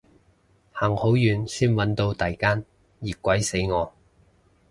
[0.73, 2.65] 行好遠先搵到第間，
[3.01, 3.93] 熱鬼死我